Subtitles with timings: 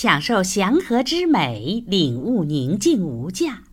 [0.00, 3.64] 享受祥和之美，领悟宁静无价。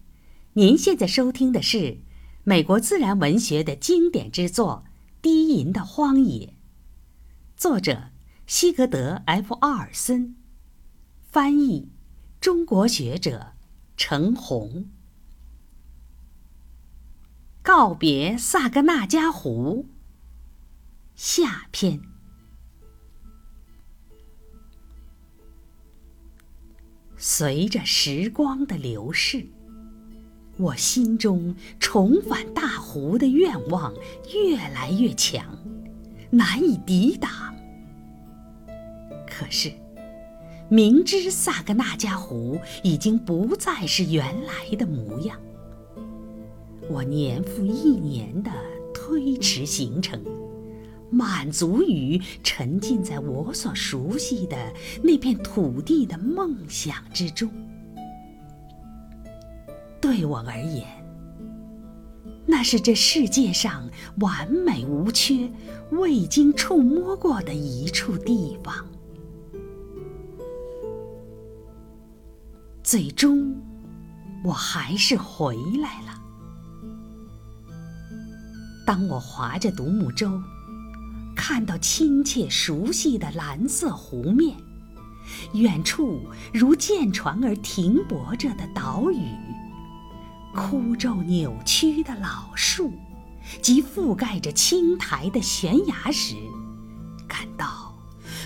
[0.56, 2.00] 您现在收听的是
[2.44, 4.84] 美国自然文学的经典之作
[5.22, 6.48] 《低吟的荒野》，
[7.56, 8.10] 作者
[8.46, 10.36] 西格德 ·F· 奥尔森，
[11.32, 11.88] 翻译
[12.42, 13.54] 中国学者
[13.96, 14.88] 程红。
[17.62, 19.86] 告别萨格纳加湖。
[21.16, 22.17] 下篇。
[27.20, 29.44] 随着时光的流逝，
[30.58, 33.92] 我心中重返大湖的愿望
[34.32, 35.44] 越来越强，
[36.30, 37.32] 难以抵挡。
[39.28, 39.72] 可是，
[40.70, 45.40] 明知萨格纳加湖已经不再是原来的模样，
[46.88, 48.52] 我年复一年的
[48.94, 50.24] 推迟行程。
[51.10, 54.58] 满足于沉浸在我所熟悉的
[55.02, 57.50] 那片土地的梦想之中。
[60.02, 60.86] 对我而言，
[62.46, 65.50] 那是这世界上完美无缺、
[65.92, 68.86] 未经触摸过的一处地方。
[72.84, 73.56] 最终，
[74.46, 76.22] 我还是回来了。
[78.86, 80.30] 当我划着独木舟。
[81.50, 84.58] 看到亲切熟悉的蓝色湖面，
[85.54, 86.20] 远处
[86.54, 89.22] 如舰船而停泊着的岛屿，
[90.54, 92.92] 枯皱扭曲的老树，
[93.62, 96.36] 及覆盖着青苔的悬崖时，
[97.30, 97.96] 感到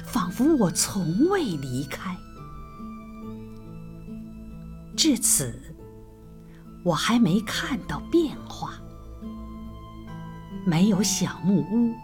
[0.05, 2.15] 仿佛我从未离开。
[4.95, 5.59] 至此，
[6.83, 8.75] 我还没看到变化，
[10.63, 11.95] 没有小木屋。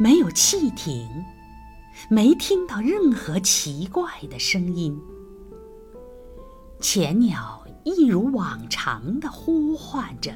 [0.00, 1.08] 没有汽艇，
[2.08, 4.96] 没听到任何奇怪的声音。
[6.80, 10.32] 浅鸟一如往常的呼唤着，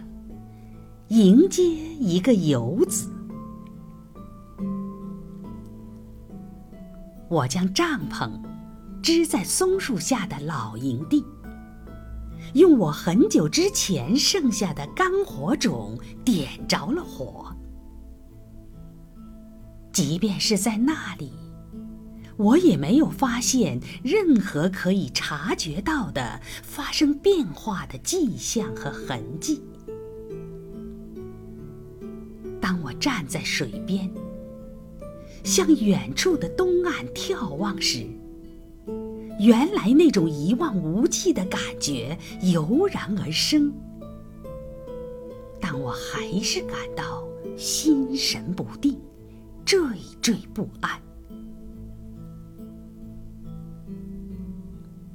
[1.08, 3.08] 迎接一个游子。
[7.28, 8.28] 我将帐篷
[9.00, 11.24] 支在松树下的老营地，
[12.54, 17.54] 用我很久之前剩下的干火种点着了火。
[19.92, 21.32] 即便是在那里，
[22.38, 29.62] 我也没有发现任何可以察觉到的发生变化的迹象和痕迹。
[32.58, 34.10] 当我站在水边，
[35.44, 38.06] 向远处的东岸眺望时，
[39.38, 43.70] 原来那种一望无际的感觉油然而生，
[45.60, 47.22] 但我还是感到
[47.58, 48.98] 心神不定。
[49.64, 51.00] 惴惴不安。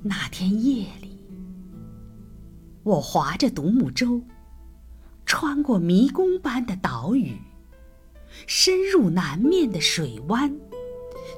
[0.02, 1.19] 那天夜里，
[2.84, 4.22] 我划着独木舟，
[5.25, 7.38] 穿过迷宫般的岛屿，
[8.46, 10.56] 深入南面的水湾，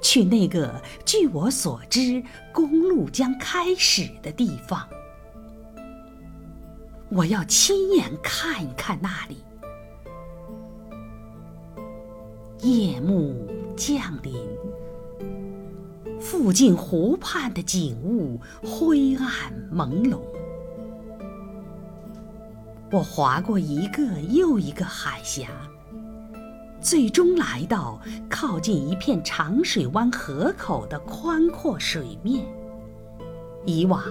[0.01, 4.87] 去那个据我所知公路将开始的地方。
[7.09, 9.37] 我要亲眼看一看那里。
[12.61, 13.47] 夜幕
[13.77, 14.35] 降临，
[16.19, 20.19] 附近湖畔的景物灰暗朦胧。
[22.91, 25.47] 我划过一个又一个海峡，
[26.81, 27.97] 最终来到
[28.29, 32.45] 靠近一片长水湾河口的宽阔水面。
[33.65, 34.03] 以往，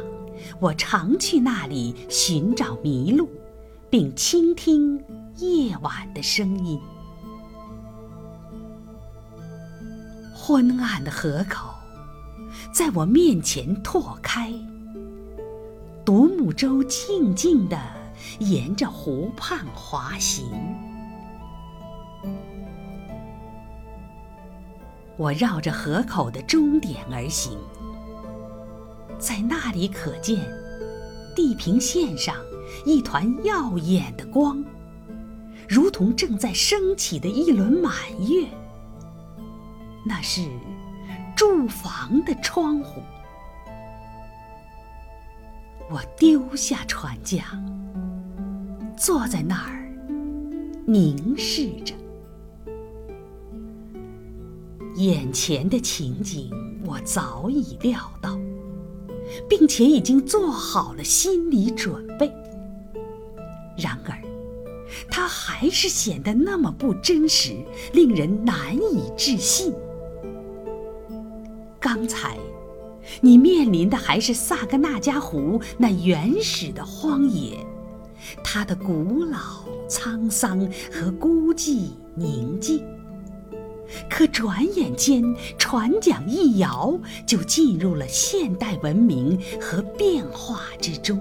[0.58, 3.28] 我常去那里寻找麋鹿，
[3.90, 5.04] 并倾听
[5.36, 6.80] 夜晚的声音。
[10.48, 11.74] 昏暗的河口
[12.72, 14.50] 在我面前拓开，
[16.06, 17.78] 独木舟静静地
[18.38, 20.46] 沿着湖畔滑行。
[25.18, 27.58] 我绕着河口的终点而行，
[29.18, 30.50] 在那里可见
[31.36, 32.34] 地平线上
[32.86, 34.64] 一团耀眼的光，
[35.68, 37.94] 如同正在升起的一轮满
[38.26, 38.48] 月。
[40.08, 40.48] 那是
[41.36, 43.02] 住房的窗户。
[45.90, 47.44] 我丢下船桨，
[48.96, 49.92] 坐在那儿
[50.86, 51.94] 凝视着
[54.96, 56.50] 眼前的情景。
[56.84, 58.38] 我早已料到，
[59.46, 62.32] 并且已经做好了心理准备。
[63.76, 64.18] 然而，
[65.10, 67.54] 它还是显得那么不真实，
[67.92, 69.74] 令人难以置信。
[71.80, 72.36] 刚才，
[73.20, 77.64] 你面临的还是萨格纳加湖那原始的荒野，
[78.42, 79.38] 它的古老、
[79.88, 80.60] 沧桑
[80.92, 82.84] 和孤寂宁静。
[84.10, 85.22] 可转眼间，
[85.56, 91.18] 船桨一摇，就进入了现代文明和变化之中。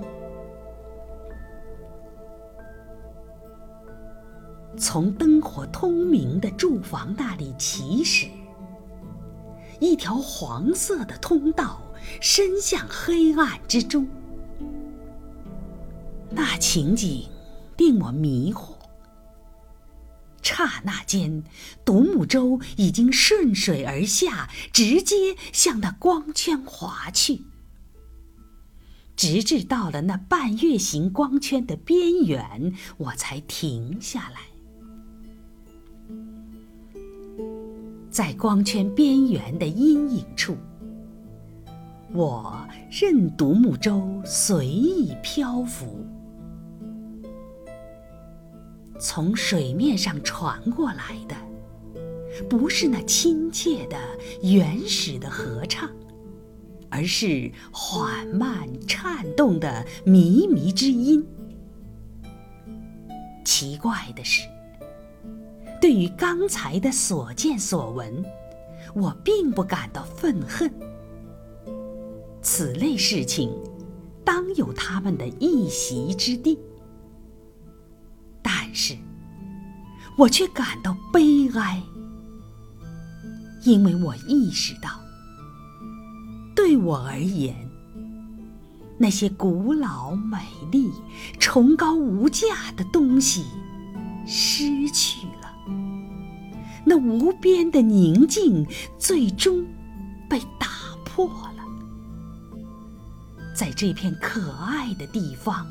[4.75, 8.27] 从灯火通明的住房那里起始，
[9.79, 11.81] 一条黄色的通道
[12.21, 14.07] 伸向黑暗之中。
[16.29, 17.27] 那情景
[17.77, 18.75] 令我迷惑。
[20.43, 21.43] 刹那间，
[21.83, 27.43] 独木舟已经顺水而下，直接向那光圈划去，
[29.17, 34.46] 直至到了那半月形光圈的边缘，我才停下来。
[38.17, 40.57] 在光圈边缘的阴影处，
[42.11, 46.03] 我任独木舟随意漂浮。
[48.99, 51.35] 从水面上传过来的，
[52.49, 53.95] 不是那亲切的、
[54.41, 55.87] 原始的合唱，
[56.89, 61.23] 而是缓慢颤动的靡靡之音。
[63.45, 64.41] 奇怪的是，
[65.79, 68.23] 对于刚才的所见所闻，
[68.95, 70.71] 我并不感到愤恨。
[72.41, 73.51] 此类事情，
[74.23, 76.57] 当有他们的一席之地。
[78.41, 78.97] 但是，
[80.17, 81.81] 我却感到悲哀，
[83.63, 84.89] 因为我意识到，
[86.55, 87.55] 对我而言，
[88.97, 90.39] 那些古老、美
[90.71, 90.89] 丽、
[91.39, 93.45] 崇高无价的东西
[94.25, 95.36] 失去了，
[96.89, 98.65] 那无边的宁静
[98.97, 99.67] 最终
[100.29, 100.67] 被打
[101.03, 101.63] 破了，
[103.53, 105.67] 在这片可爱的地方，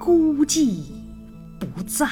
[0.00, 0.82] 孤寂。
[1.60, 2.08] 不在。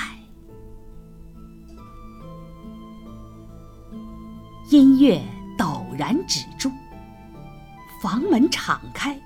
[4.71, 5.21] 音乐
[5.59, 6.71] 陡然止住，
[8.03, 9.19] 房门敞开，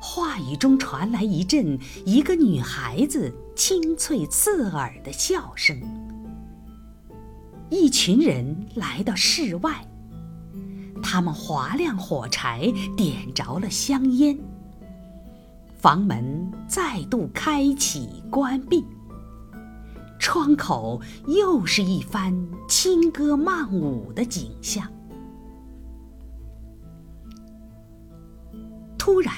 [0.00, 5.80] 话语中传来一阵一个女孩子清脆刺耳的笑声。
[7.70, 9.86] 一群人来到室外，
[11.02, 14.38] 他们划亮火柴，点着了香烟。
[15.76, 18.84] 房门再度开启、关闭。
[20.18, 22.34] 窗口又是一番
[22.68, 24.90] 轻歌曼舞的景象。
[28.98, 29.32] 突然，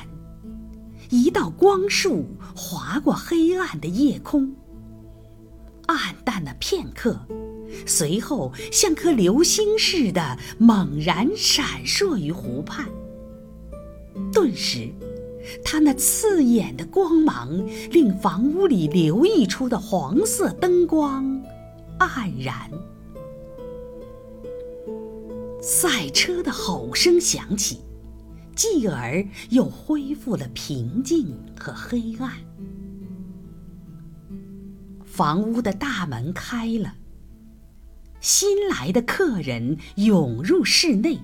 [1.11, 4.51] 一道光束划过黑暗的夜空，
[5.87, 7.21] 暗淡了片刻，
[7.87, 12.89] 随后像颗流星似的猛然闪烁于湖畔。
[14.33, 14.89] 顿时。
[15.65, 21.43] 它那刺眼的光芒，令房屋里流溢出的黄色灯光
[21.99, 22.71] 黯然。
[25.63, 27.81] 赛车的吼声响起，
[28.55, 32.31] 继而又恢复了平静和黑暗。
[35.05, 36.95] 房屋的大门开了，
[38.21, 41.19] 新来的客人涌入室内，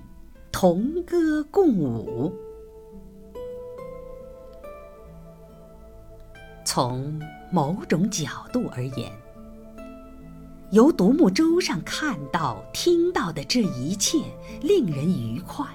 [0.51, 2.33] 同歌共舞。
[6.65, 7.21] 从
[7.51, 9.11] 某种角度而言，
[10.71, 14.17] 由独木舟上看到、听到的这一切
[14.63, 15.67] 令人愉快。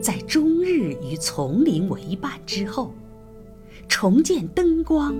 [0.00, 2.94] 在终日与丛林为伴之后，
[3.88, 5.16] 重见灯光，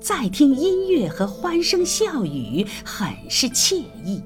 [0.00, 4.22] 再听音乐和欢声笑语，很是惬意。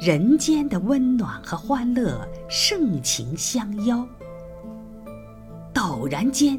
[0.00, 4.06] 人间的温暖和欢乐，盛情相邀。
[5.72, 6.58] 陡然间，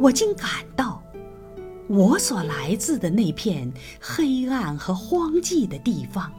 [0.00, 1.02] 我竟感到，
[1.88, 6.32] 我所来自的那片黑暗和荒寂的地方，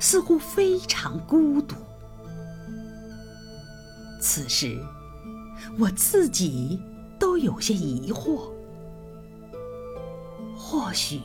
[0.00, 1.76] 似乎非常孤独。
[4.20, 4.78] 此时，
[5.78, 6.80] 我自己
[7.22, 8.50] 都有些疑惑：
[10.58, 11.20] 或许，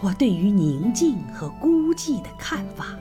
[0.00, 2.98] 我对于宁静和孤寂的看法，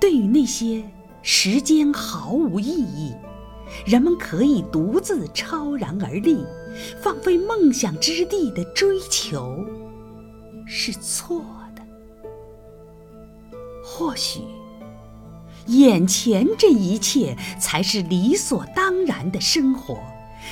[0.00, 0.82] 对于那些
[1.20, 3.14] 时间毫无意义。
[3.84, 6.42] 人们可以独自超然而立，
[6.98, 9.62] 放飞梦想之地的追求，
[10.66, 11.44] 是错
[11.76, 11.82] 的。
[13.84, 14.40] 或许，
[15.66, 19.98] 眼前这一切才是理所当然的生活，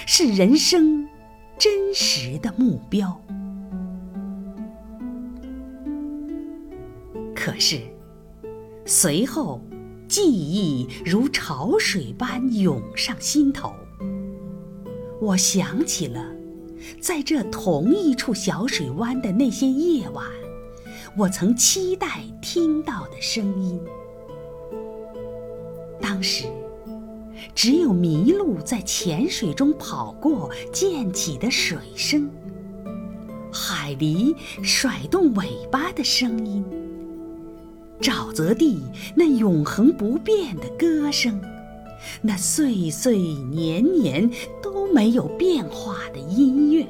[0.07, 1.07] 是人生
[1.59, 3.21] 真实的目标。
[7.35, 7.81] 可是，
[8.85, 9.61] 随后
[10.09, 13.73] 记忆如潮水般涌上心头。
[15.21, 16.25] 我想起了，
[17.01, 20.27] 在这同一处小水湾的那些夜晚，
[21.17, 23.81] 我曾期待听到的声音。
[26.01, 26.47] 当时，
[27.55, 32.31] 只有麋鹿在浅水中跑过溅起的水声，
[33.53, 36.65] 海狸甩动尾巴的声音，
[38.01, 38.83] 沼泽地
[39.15, 41.41] 那永恒不变的歌声，
[42.21, 44.31] 那岁岁年年
[44.63, 46.87] 都没有变化的音乐。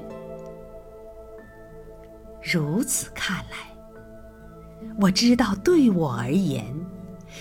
[2.43, 3.75] 如此看来，
[5.01, 6.65] 我知道，对我而言。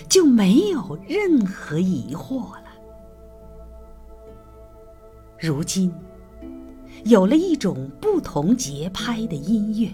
[0.08, 2.61] 就没有任何疑惑了。
[5.46, 5.92] 如今，
[7.04, 9.92] 有了一种不同节拍的音乐，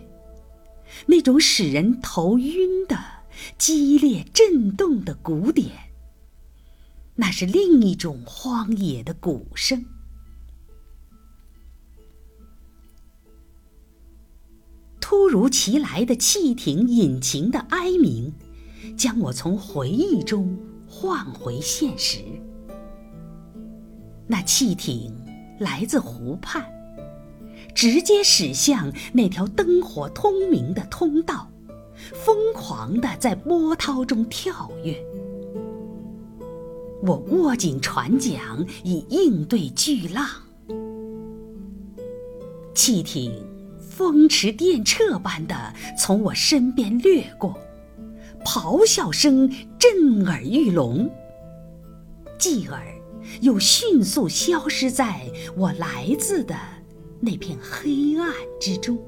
[1.07, 2.99] 那种使人头晕的
[3.57, 5.71] 激烈震动的鼓点，
[7.15, 9.85] 那是另一种荒野的鼓声。
[15.01, 18.33] 突如其来的汽艇引擎的哀鸣。
[18.97, 20.57] 将我从回忆中
[20.89, 22.19] 唤回现实。
[24.27, 25.13] 那汽艇
[25.59, 26.65] 来自湖畔，
[27.75, 31.49] 直接驶向那条灯火通明的通道，
[32.15, 34.97] 疯狂地在波涛中跳跃。
[37.03, 40.27] 我握紧船桨以应对巨浪。
[42.75, 43.33] 汽艇
[43.81, 47.57] 风驰电掣般地从我身边掠过。
[48.45, 51.11] 咆哮声震耳欲聋，
[52.39, 52.81] 继而
[53.41, 56.57] 又迅速消失在我来自的
[57.21, 58.99] 那片黑暗之中。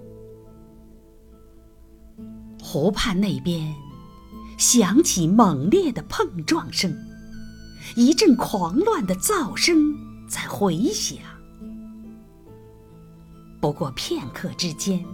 [2.62, 3.74] 湖畔那边
[4.58, 6.94] 响起猛烈的碰撞声，
[7.96, 9.94] 一阵狂乱的噪声
[10.28, 11.18] 在回响。
[13.60, 15.04] 不过片刻之间，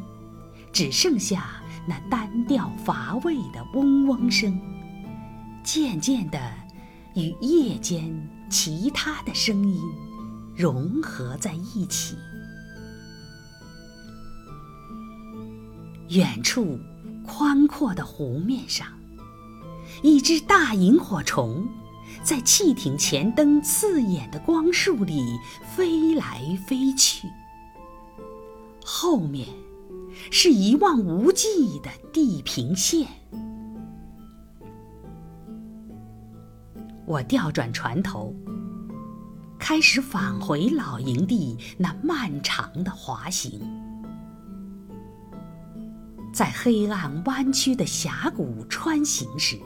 [0.73, 1.63] 只剩下。
[1.89, 4.61] 那单调乏味的嗡嗡声，
[5.63, 6.53] 渐渐地
[7.15, 8.13] 与夜间
[8.51, 9.81] 其他的声音
[10.57, 12.17] 融合在一起。
[16.09, 16.79] 远处
[17.25, 18.87] 宽阔的湖面上，
[20.03, 21.67] 一只大萤火虫
[22.23, 25.39] 在汽艇前灯刺眼的光束里
[25.75, 27.29] 飞来飞去。
[28.85, 29.47] 后面。
[30.31, 33.07] 是一望无际的地平线。
[37.07, 38.35] 我调转船头，
[39.59, 43.61] 开始返回老营地那漫长的滑行。
[46.35, 49.57] 在黑暗弯曲的峡谷穿行时，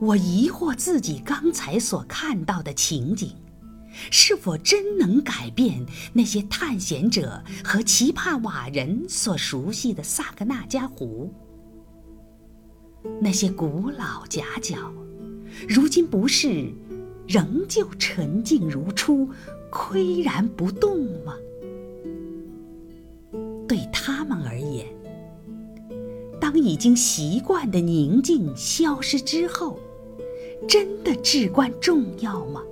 [0.00, 3.36] 我疑惑自己刚才所看到的情景。
[4.10, 5.84] 是否真能改变
[6.14, 11.30] 那些探险者和奇帕瓦人所熟悉的萨格纳加湖？
[13.20, 14.90] 那些古老夹角，
[15.68, 16.72] 如今不是
[17.26, 19.28] 仍旧沉静如初、
[19.70, 21.34] 岿然不动吗？
[23.68, 24.86] 对他们而言，
[26.40, 29.78] 当已经习惯的宁静消失之后，
[30.68, 32.62] 真的至关重要吗？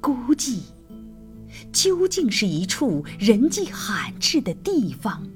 [0.00, 0.60] 孤寂，
[1.72, 5.26] 究竟是一处人迹罕至的地方，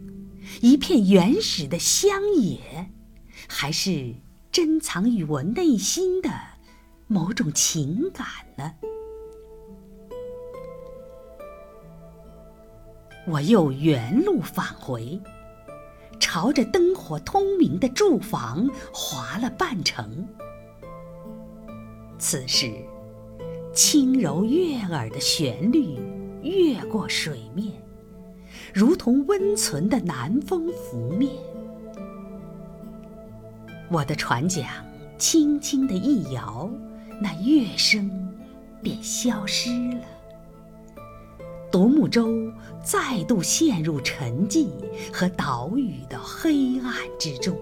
[0.60, 2.60] 一片原始的乡野，
[3.48, 4.14] 还是
[4.52, 6.30] 珍藏于我内心的
[7.06, 8.26] 某种情感
[8.56, 8.74] 呢？
[13.26, 15.20] 我又原路返回，
[16.18, 20.26] 朝着灯火通明的住房划了半程。
[22.18, 22.72] 此时。
[23.72, 25.96] 轻柔悦耳的旋律
[26.42, 27.72] 越过水面，
[28.74, 31.30] 如同温存的南风拂面。
[33.90, 34.66] 我的船桨
[35.18, 36.70] 轻轻地一摇，
[37.20, 38.10] 那乐声
[38.82, 40.04] 便消失了。
[41.72, 42.28] 独木舟
[42.82, 44.68] 再度陷入沉寂
[45.12, 47.56] 和岛屿的黑暗之中，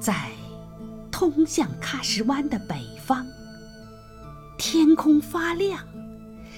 [0.00, 0.30] 在。
[1.12, 3.26] 通向喀什湾的北方，
[4.56, 5.86] 天空发亮，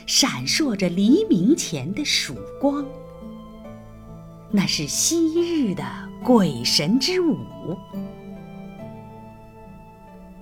[0.06, 2.86] 闪烁着黎明前的曙光。
[4.54, 5.82] 那是昔日的
[6.22, 7.38] 鬼神之舞。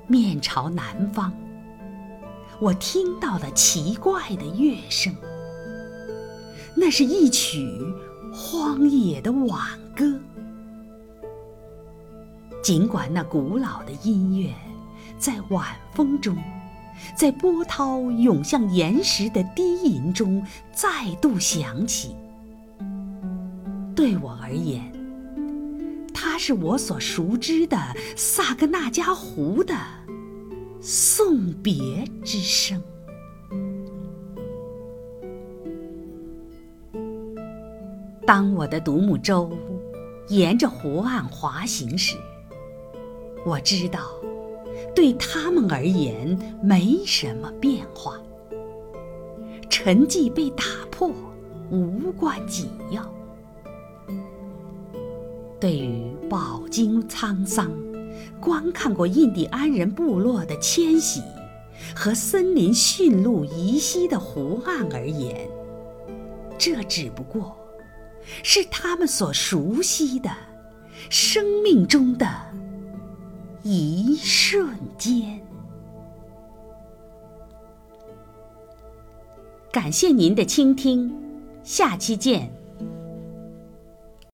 [0.08, 1.32] 面朝南方，
[2.58, 5.14] 我听到了奇怪的乐声。
[6.74, 7.64] 那是一曲
[8.34, 9.60] 荒野的挽
[9.94, 10.18] 歌，
[12.64, 14.52] 尽管那古老的音乐
[15.18, 15.64] 在晚
[15.94, 16.36] 风中，
[17.16, 22.16] 在波涛涌向岩石的低吟中再度响起，
[23.94, 24.92] 对我而言，
[26.14, 27.76] 它是我所熟知的
[28.16, 29.74] 萨格纳加湖的
[30.80, 32.82] 送别之声。
[38.26, 39.50] 当我的独木舟
[40.28, 42.16] 沿着湖岸滑行时，
[43.44, 44.00] 我知道，
[44.94, 48.16] 对他们而言没什么变化。
[49.68, 51.12] 沉寂被打破，
[51.70, 53.02] 无关紧要。
[55.60, 57.70] 对于饱经沧桑、
[58.40, 61.22] 观看过印第安人部落的迁徙
[61.94, 65.46] 和森林驯鹿遗息的湖岸而言，
[66.58, 67.56] 这只不过。
[68.42, 70.30] 是他们所熟悉的
[71.08, 72.26] 生命中的
[73.62, 75.40] 一瞬间。
[79.72, 81.12] 感谢您的倾听，
[81.62, 82.59] 下期见。